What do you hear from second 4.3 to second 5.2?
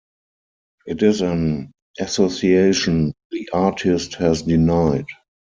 denied.